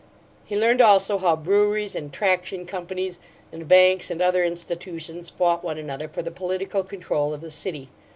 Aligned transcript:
He 0.45 0.55
learned 0.57 0.81
also 0.81 1.19
how 1.19 1.35
breweries 1.35 1.95
and 1.95 2.11
"traction" 2.11 2.65
companies 2.65 3.19
and 3.51 3.67
banks 3.67 4.09
and 4.09 4.19
other 4.19 4.43
institutions 4.43 5.29
fought 5.29 5.63
one 5.63 5.77
another 5.77 6.07
for 6.07 6.23
the 6.23 6.31
political 6.31 6.83
control 6.83 7.35
of 7.35 7.41
the 7.41 7.51
city. 7.51 7.87